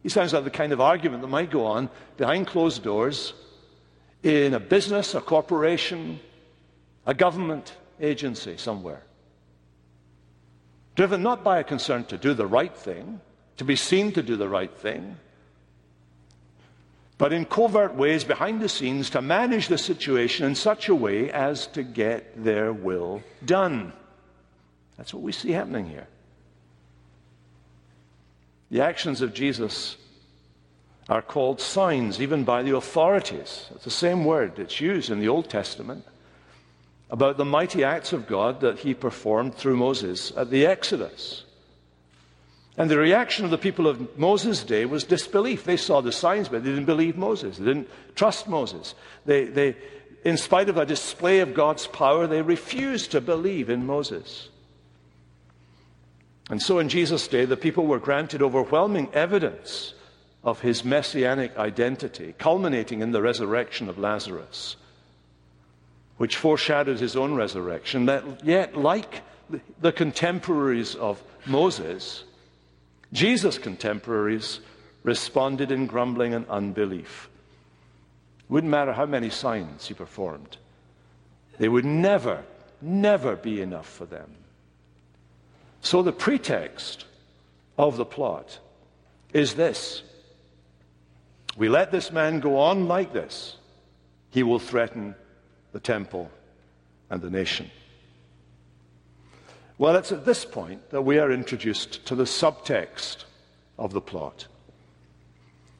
[0.03, 3.33] He sounds like the kind of argument that might go on behind closed doors
[4.25, 6.19] in a business, a corporation,
[7.07, 9.05] a government agency somewhere.
[10.97, 13.21] Driven not by a concern to do the right thing,
[13.57, 15.17] to be seen to do the right thing,
[17.19, 21.31] but in covert ways behind the scenes to manage the situation in such a way
[21.31, 23.93] as to get their will done.
[24.97, 26.09] That's what we see happening here.
[28.71, 29.97] The actions of Jesus
[31.09, 33.67] are called signs, even by the authorities.
[33.75, 36.05] It's the same word that's used in the Old Testament
[37.11, 41.45] about the mighty acts of God that he performed through Moses at the Exodus.
[42.77, 45.65] And the reaction of the people of Moses' day was disbelief.
[45.65, 47.59] They saw the signs, but they didn't believe Moses.
[47.59, 48.95] They didn't trust Moses.
[49.27, 49.77] They, they,
[50.25, 54.49] in spite of a display of God's power, they refused to believe in Moses.
[56.49, 59.95] And so in Jesus' day, the people were granted overwhelming evidence
[60.43, 64.77] of his messianic identity, culminating in the resurrection of Lazarus,
[66.17, 68.07] which foreshadowed his own resurrection.
[68.07, 69.23] That yet, like
[69.81, 72.25] the contemporaries of Moses,
[73.13, 74.61] Jesus' contemporaries
[75.03, 77.29] responded in grumbling and unbelief.
[78.49, 80.57] Wouldn't matter how many signs he performed,
[81.59, 82.45] they would never,
[82.81, 84.31] never be enough for them.
[85.81, 87.05] So the pretext
[87.77, 88.59] of the plot
[89.33, 90.03] is this
[91.57, 93.57] we let this man go on like this,
[94.31, 95.15] he will threaten
[95.73, 96.31] the temple
[97.11, 97.71] and the nation.
[99.79, 103.25] Well, it's at this point that we are introduced to the subtext
[103.79, 104.47] of the plot.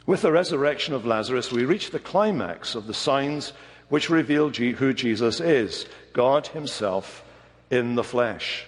[0.07, 3.53] With the resurrection of Lazarus, we reach the climax of the signs
[3.89, 7.25] which reveal who Jesus is God Himself
[7.71, 8.67] in the flesh.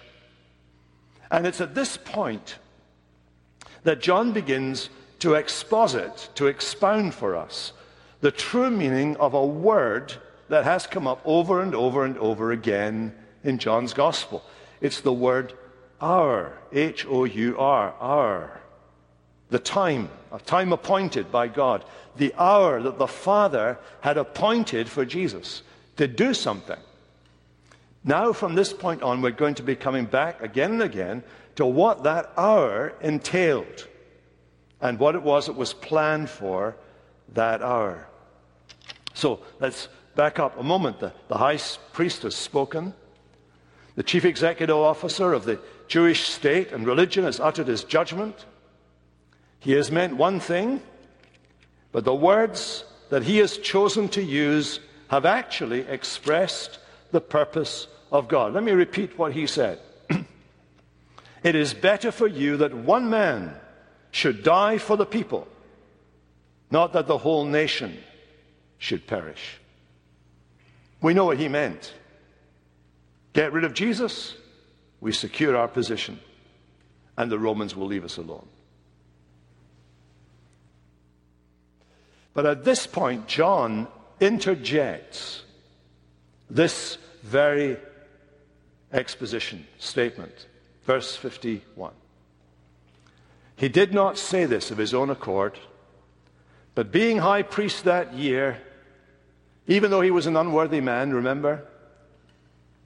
[1.31, 2.57] And it's at this point
[3.83, 7.73] that John begins to exposit, to expound for us
[8.21, 10.13] the true meaning of a word
[10.49, 14.43] that has come up over and over and over again in John's Gospel.
[14.85, 15.53] It's the word
[15.99, 18.61] hour, H O U R, hour.
[19.49, 21.83] The time, a time appointed by God.
[22.17, 25.63] The hour that the Father had appointed for Jesus
[25.97, 26.77] to do something.
[28.03, 31.23] Now, from this point on, we're going to be coming back again and again
[31.55, 33.87] to what that hour entailed
[34.81, 36.75] and what it was that was planned for
[37.33, 38.05] that hour.
[39.15, 40.99] So let's back up a moment.
[40.99, 41.57] The, the high
[41.91, 42.93] priest has spoken.
[43.95, 48.45] The chief executive officer of the Jewish state and religion has uttered his judgment.
[49.59, 50.81] He has meant one thing,
[51.91, 56.79] but the words that he has chosen to use have actually expressed
[57.11, 58.53] the purpose of God.
[58.53, 59.79] Let me repeat what he said.
[61.43, 63.53] it is better for you that one man
[64.11, 65.47] should die for the people,
[66.69, 67.97] not that the whole nation
[68.77, 69.59] should perish.
[71.01, 71.93] We know what he meant.
[73.35, 74.33] Get rid of Jesus,
[75.01, 76.21] we secure our position,
[77.17, 78.47] and the Romans will leave us alone.
[82.33, 83.89] But at this point, John
[84.21, 85.43] interjects
[86.49, 87.75] this very
[88.93, 90.47] exposition statement,
[90.85, 91.91] verse 51.
[93.57, 95.59] He did not say this of his own accord,
[96.73, 98.61] but being high priest that year,
[99.67, 101.65] even though he was an unworthy man, remember,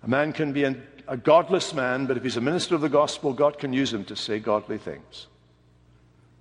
[0.04, 2.90] a man can be an, a godless man, but if he's a minister of the
[2.90, 5.28] gospel, God can use him to say godly things.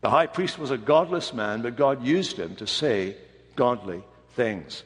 [0.01, 3.17] The high priest was a godless man, but God used him to say
[3.57, 4.03] godly
[4.35, 4.85] things.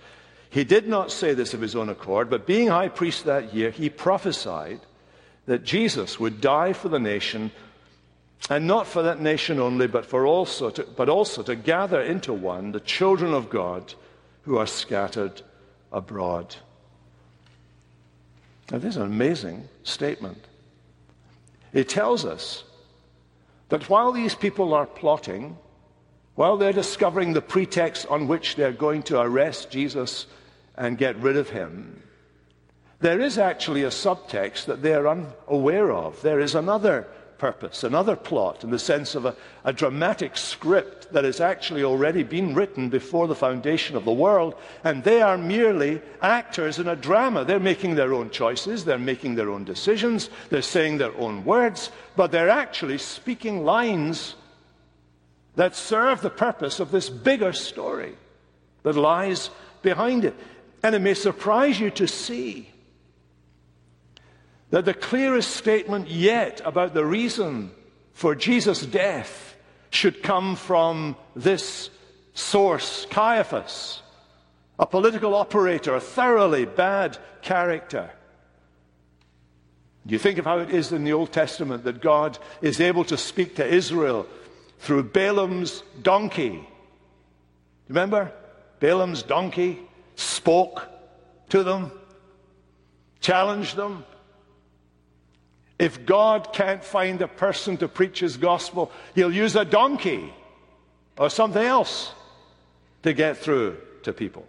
[0.49, 3.71] He did not say this of his own accord, but being high priest that year,
[3.71, 4.81] he prophesied
[5.47, 7.51] that Jesus would die for the nation,
[8.49, 12.33] and not for that nation only, but, for also to, but also to gather into
[12.33, 13.95] one the children of God
[14.43, 15.43] who are scattered
[15.91, 16.57] abroad.
[18.71, 20.47] Now, this is an amazing statement.
[21.73, 22.65] It tells us
[23.69, 25.57] that while these people are plotting
[26.35, 30.27] while they're discovering the pretext on which they're going to arrest Jesus
[30.77, 32.03] and get rid of him,
[33.01, 36.23] there is actually a subtext that they're unaware of.
[36.23, 37.07] There is another
[37.43, 39.35] purpose, another plot, in the sense of a,
[39.65, 44.55] a, dramatic script that has actually already been written before the foundation of the world,
[44.85, 47.45] and they are merely actors in a drama.
[47.45, 51.91] They're making their own choices, they're making their own decisions, they're saying their own words,
[52.15, 54.37] but they're actually speaking lines
[55.57, 58.15] that serve the purpose of this bigger story
[58.85, 59.51] that lies
[59.83, 60.37] behind it.
[60.85, 62.72] And it may surprise you to see
[64.73, 67.71] that the clearest statement yet about the reason
[68.15, 69.55] for Jesus' death
[69.91, 71.91] should come from this
[72.33, 74.01] source, Caiaphas,
[74.79, 78.11] a political operator, a thoroughly bad character.
[80.07, 83.19] You think of how it is in the Old Testament that God is able to
[83.19, 84.27] speak to Israel
[84.79, 86.67] through Balaam's donkey.
[87.89, 88.33] Remember?
[88.81, 89.81] Balaam's donkey
[90.17, 90.89] spoke
[91.51, 91.93] to them,
[93.21, 94.07] challenged them,
[95.83, 100.33] if God can't find a person to preach his gospel, he'll use a donkey
[101.19, 102.13] or something else
[103.03, 104.47] to get through to people.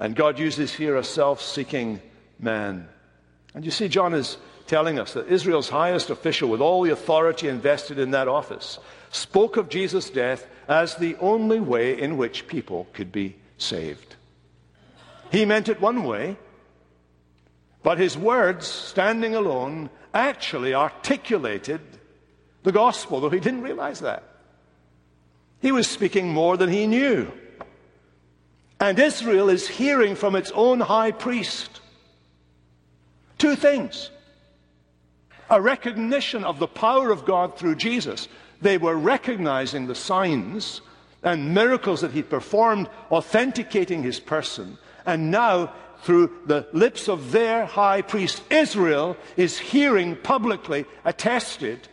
[0.00, 2.00] And God uses here a self seeking
[2.38, 2.88] man.
[3.52, 7.46] And you see, John is telling us that Israel's highest official, with all the authority
[7.46, 8.78] invested in that office,
[9.10, 14.16] spoke of Jesus' death as the only way in which people could be saved.
[15.30, 16.38] He meant it one way,
[17.88, 21.80] but his words, standing alone, actually articulated
[22.62, 24.24] the gospel, though he didn't realize that.
[25.62, 27.32] He was speaking more than he knew.
[28.78, 31.80] And Israel is hearing from its own high priest
[33.38, 34.10] two things
[35.48, 38.28] a recognition of the power of God through Jesus.
[38.60, 40.82] They were recognizing the signs
[41.22, 44.76] and miracles that he performed, authenticating his person.
[45.06, 45.72] And now
[46.02, 51.88] through the lips of their high priest, Israel is hearing publicly attested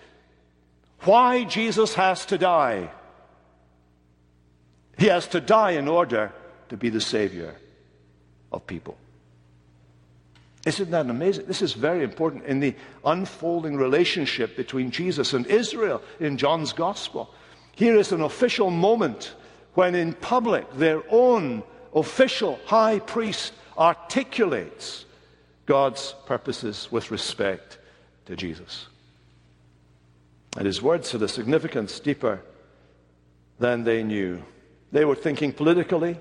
[1.01, 2.89] why Jesus has to die.
[4.97, 6.31] He has to die in order
[6.69, 7.55] to be the Savior
[8.51, 8.97] of people.
[10.65, 11.45] Isn't that amazing?
[11.45, 17.29] This is very important in the unfolding relationship between Jesus and Israel in John's Gospel.
[17.75, 19.35] Here is an official moment
[19.75, 21.61] when, in public, their own
[21.93, 25.05] official high priest articulates
[25.65, 27.77] God's purposes with respect
[28.25, 28.87] to Jesus.
[30.57, 32.41] And his words had a significance deeper
[33.59, 34.43] than they knew.
[34.91, 36.17] They were thinking politically,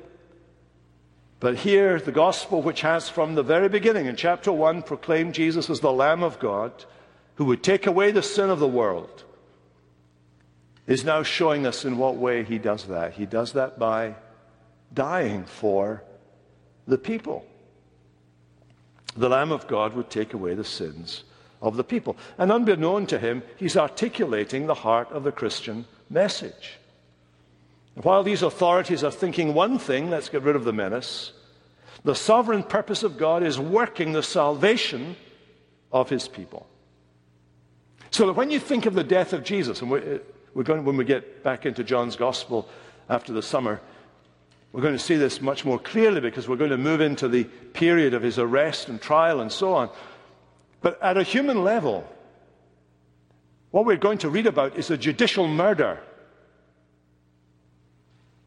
[1.40, 5.68] but here the gospel, which has from the very beginning in chapter 1 proclaimed Jesus
[5.68, 6.72] as the Lamb of God
[7.36, 9.24] who would take away the sin of the world,
[10.86, 13.14] is now showing us in what way he does that.
[13.14, 14.14] He does that by
[14.92, 16.02] dying for
[16.86, 17.44] the people.
[19.16, 21.24] The Lamb of God would take away the sins
[21.62, 22.16] of the people.
[22.36, 26.78] And unbeknown to him, he's articulating the heart of the Christian message.
[27.94, 31.32] While these authorities are thinking one thing, let's get rid of the menace,
[32.02, 35.16] the sovereign purpose of God is working the salvation
[35.92, 36.66] of his people.
[38.10, 40.18] So that when you think of the death of Jesus, and uh,
[40.54, 42.68] we're, going, when we get back into John's gospel
[43.08, 43.80] after the summer,
[44.74, 47.44] we're going to see this much more clearly because we're going to move into the
[47.44, 49.88] period of his arrest and trial and so on.
[50.80, 52.04] But at a human level,
[53.70, 56.00] what we're going to read about is a judicial murder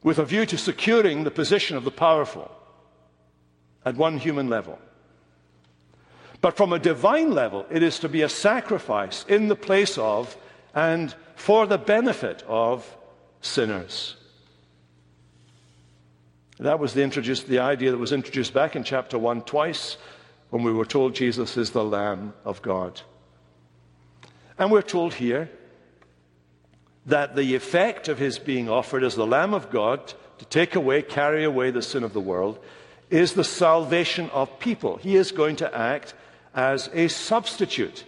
[0.04, 2.52] with a view to securing the position of the powerful
[3.86, 4.78] at one human level.
[6.42, 10.36] But from a divine level, it is to be a sacrifice in the place of
[10.76, 12.98] and for the benefit of
[13.40, 14.18] sinners.
[16.60, 19.98] That was the, introduced, the idea that was introduced back in chapter 1 twice
[20.50, 23.02] when we were told Jesus is the Lamb of God.
[24.58, 25.52] And we're told here
[27.06, 31.02] that the effect of his being offered as the Lamb of God to take away,
[31.02, 32.60] carry away the sin of the world
[33.10, 34.98] is the salvation of people.
[34.98, 36.14] He is going to act
[36.54, 38.04] as a substitute.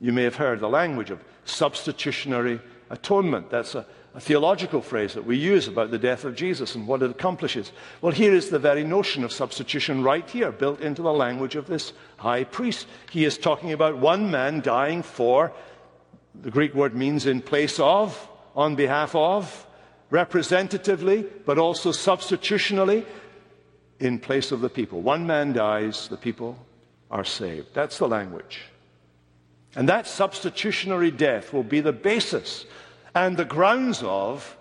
[0.00, 2.60] You may have heard the language of substitutionary
[2.90, 3.50] atonement.
[3.50, 7.02] That's a a theological phrase that we use about the death of Jesus and what
[7.02, 7.70] it accomplishes.
[8.00, 11.66] Well, here is the very notion of substitution right here, built into the language of
[11.66, 12.88] this high priest.
[13.10, 15.52] He is talking about one man dying for,
[16.34, 19.66] the Greek word means in place of, on behalf of,
[20.10, 23.06] representatively, but also substitutionally,
[24.00, 25.02] in place of the people.
[25.02, 26.58] One man dies, the people
[27.10, 27.68] are saved.
[27.74, 28.62] That's the language.
[29.76, 32.64] And that substitutionary death will be the basis
[33.14, 34.56] and the grounds of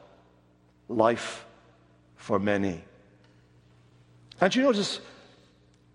[0.87, 1.45] life
[2.15, 2.83] for many.
[4.41, 4.99] And you notice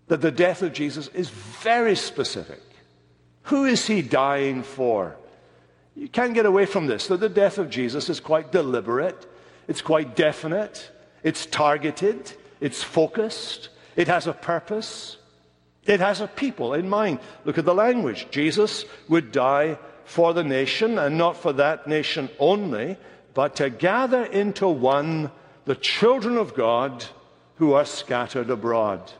[0.07, 2.61] that the death of Jesus is very specific.
[3.43, 5.15] Who is he dying for?
[5.95, 9.25] You can't get away from this, that the death of Jesus is quite deliberate,
[9.67, 10.91] it's quite definite,
[11.23, 15.17] it's targeted, it's focused, it has a purpose,
[15.85, 17.19] it has a people in mind.
[17.45, 18.27] Look at the language.
[18.31, 22.97] Jesus would die for the nation, and not for that nation only,
[23.33, 25.31] but to gather into one
[25.65, 27.05] the children of God
[27.55, 29.11] who are scattered abroad.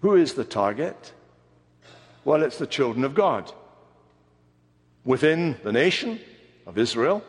[0.00, 1.12] Who is the target?
[2.24, 3.52] Well, it's the children of God
[5.04, 6.20] within the nation
[6.66, 7.22] of Israel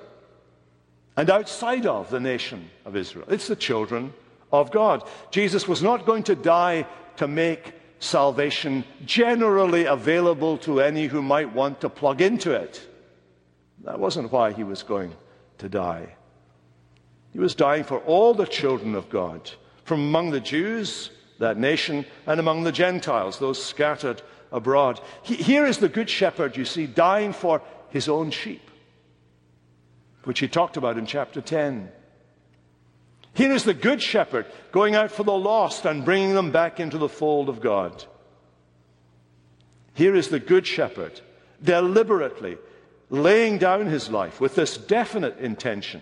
[1.17, 3.26] and outside of the nation of Israel.
[3.30, 4.13] It's the children
[4.51, 5.07] of God.
[5.32, 6.86] Jesus was not going to die
[7.17, 12.86] to make salvation generally available to any who might want to plug into it.
[13.84, 15.14] That wasn't why he was going
[15.60, 16.16] to die.
[17.32, 19.49] He was dying for all the children of God,
[19.86, 24.22] from among the Jews, that nation, and among the Gentiles, those scattered
[24.52, 24.99] abroad.
[25.24, 28.70] He, here is the Good Shepherd, you see, dying for his own sheep,
[30.24, 31.91] which he talked about in chapter 10.
[33.34, 36.98] Here is the Good Shepherd going out for the lost and bringing them back into
[36.98, 38.04] the fold of God.
[39.94, 41.22] Here is the Good Shepherd
[41.64, 42.58] deliberately
[43.10, 46.02] laying down his life with this definite intention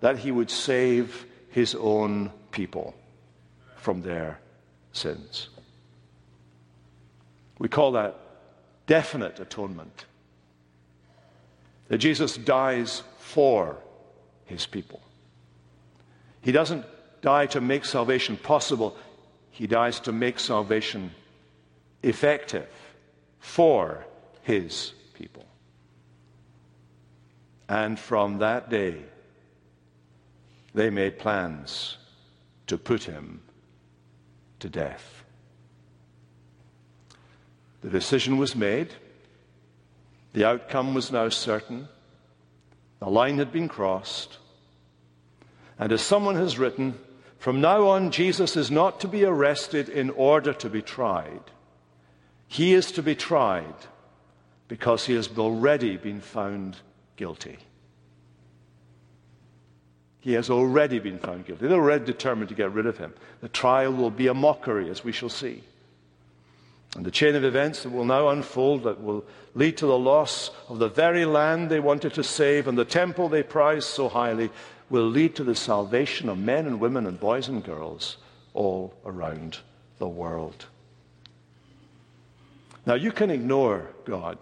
[0.00, 2.94] that he would save his own people
[3.76, 4.38] from their
[4.92, 5.48] sins.
[7.58, 8.18] We call that
[8.86, 10.04] definite atonement.
[11.88, 13.76] That Jesus dies for
[14.44, 15.00] his people.
[16.46, 16.84] He doesn't
[17.22, 18.96] die to make salvation possible,
[19.50, 21.10] he dies to make salvation
[22.04, 22.68] effective
[23.40, 24.06] for
[24.42, 25.44] his people.
[27.68, 29.02] And from that day,
[30.72, 31.96] they made plans
[32.68, 33.42] to put him
[34.60, 35.24] to death.
[37.80, 38.94] The decision was made.
[40.32, 41.88] The outcome was now certain.
[43.00, 44.38] The line had been crossed.
[45.78, 46.98] And as someone has written,
[47.38, 51.42] from now on, Jesus is not to be arrested in order to be tried.
[52.48, 53.74] He is to be tried
[54.68, 56.76] because he has already been found
[57.16, 57.58] guilty.
[60.20, 61.68] He has already been found guilty.
[61.68, 63.14] They're already determined to get rid of him.
[63.40, 65.62] The trial will be a mockery, as we shall see.
[66.96, 69.24] And the chain of events that will now unfold that will
[69.54, 73.28] lead to the loss of the very land they wanted to save and the temple
[73.28, 74.50] they prized so highly
[74.88, 78.16] will lead to the salvation of men and women and boys and girls
[78.54, 79.58] all around
[79.98, 80.66] the world.
[82.84, 84.38] Now, you can ignore God,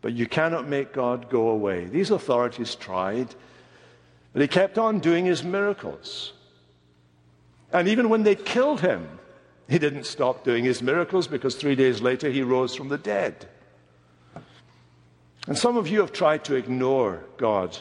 [0.00, 1.84] but you cannot make God go away.
[1.84, 3.28] These authorities tried,
[4.32, 6.32] but he kept on doing his miracles.
[7.72, 9.20] And even when they killed him,
[9.68, 13.48] he didn't stop doing his miracles because three days later he rose from the dead.
[15.46, 17.78] And some of you have tried to ignore God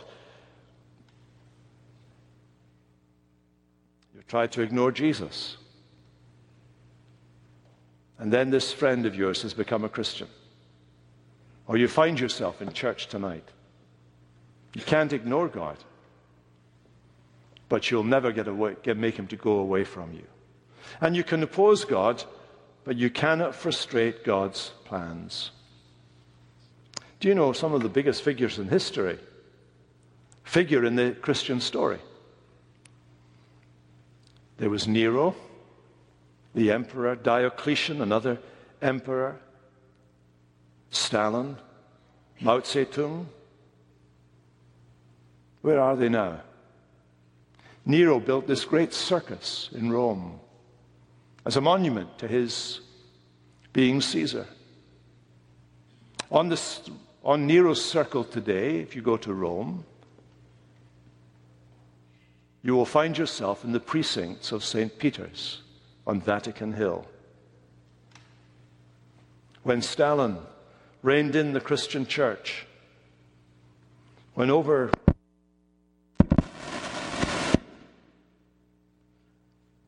[4.32, 5.58] tried to ignore Jesus.
[8.18, 10.30] And then this friend of yours has become a Christian.
[11.68, 13.44] Or you find yourself in church tonight.
[14.74, 15.76] You can't ignore God.
[17.68, 20.28] But you'll never get away, get, make him to go away from you.
[21.02, 22.24] And you can oppose God,
[22.86, 25.52] but you cannot frustrate God's plans.
[27.20, 29.20] Do you know some of the biggest figures in history
[30.46, 32.00] figure in the Christian story?
[34.62, 35.34] There was Nero,
[36.53, 38.38] the emperor, Diocletian, another
[38.80, 39.39] emperor,
[40.91, 41.57] Stalin,
[42.39, 43.26] Mao Zedong.
[45.64, 46.41] Where are they now?
[47.88, 50.39] Nero built this great circus in Rome
[51.43, 52.82] as a monument to his
[53.74, 54.45] being Caesar.
[56.30, 56.88] On, this,
[57.24, 59.86] on Nero's circle today, if you go to Rome,
[62.64, 64.97] you will find yourself in the precincts of St.
[64.99, 65.62] Peter's
[66.05, 67.07] on Vatican Hill.
[69.64, 70.38] When Stalin
[71.01, 72.68] reined in the Christian church,
[74.34, 74.91] when over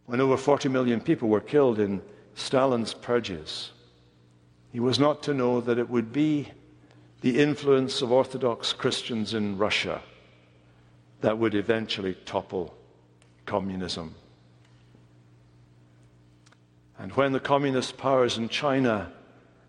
[0.05, 2.01] when over 40 million people were killed in
[2.35, 3.71] Stalin's purges,
[4.71, 6.49] he was not to know that it would be
[7.21, 10.01] the influence of Orthodox Christians in Russia
[11.23, 12.75] that would eventually topple
[13.45, 14.13] communism.
[16.99, 19.09] And when the communist powers in China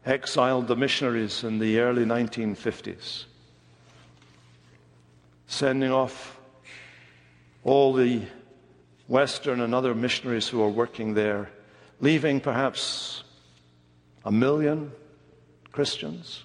[0.04, 3.26] exiled the missionaries in the early 1950s,
[5.46, 6.40] sending off
[7.62, 8.22] all the
[9.06, 11.50] Western and other missionaries who were working there,
[12.00, 13.22] leaving perhaps
[14.24, 14.90] a million
[15.70, 16.42] Christians.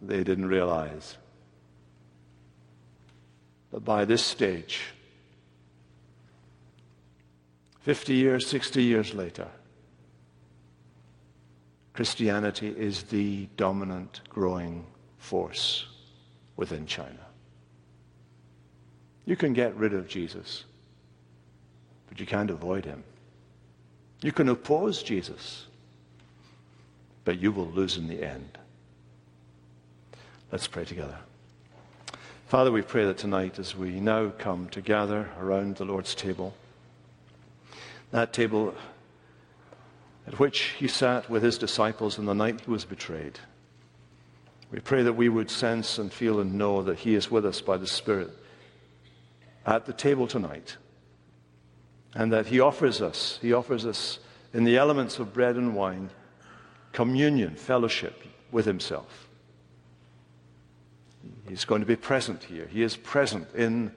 [0.00, 1.16] They didn't realize
[3.72, 4.82] that by this stage,
[7.80, 9.48] 50 years, 60 years later,
[11.92, 14.86] Christianity is the dominant growing
[15.18, 15.86] force
[16.56, 17.26] within China.
[19.24, 20.64] You can get rid of Jesus,
[22.08, 23.04] but you can't avoid him.
[24.22, 25.66] You can oppose Jesus,
[27.24, 28.58] but you will lose in the end.
[30.50, 31.18] Let's pray together.
[32.50, 36.52] Father, we pray that tonight, as we now come to gather around the Lord's table,
[38.10, 38.74] that table
[40.26, 43.38] at which he sat with his disciples on the night he was betrayed,
[44.72, 47.60] we pray that we would sense and feel and know that he is with us
[47.60, 48.30] by the Spirit
[49.64, 50.76] at the table tonight.
[52.16, 54.18] And that he offers us, he offers us
[54.52, 56.10] in the elements of bread and wine,
[56.90, 59.29] communion, fellowship with himself.
[61.48, 62.66] He's going to be present here.
[62.66, 63.92] He is present in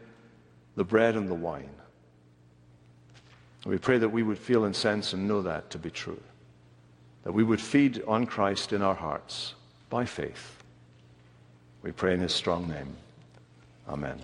[0.76, 1.69] the bread and the wine.
[3.65, 6.21] We pray that we would feel and sense and know that to be true.
[7.24, 9.53] That we would feed on Christ in our hearts
[9.89, 10.57] by faith.
[11.82, 12.95] We pray in his strong name.
[13.88, 14.19] Amen.